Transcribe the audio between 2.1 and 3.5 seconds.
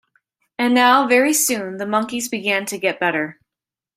began to get better.